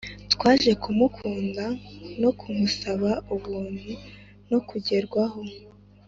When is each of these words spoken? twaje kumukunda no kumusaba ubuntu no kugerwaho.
twaje 0.33 0.71
kumukunda 0.83 1.65
no 2.21 2.31
kumusaba 2.39 3.11
ubuntu 3.35 3.91
no 4.51 4.59
kugerwaho. 4.67 5.41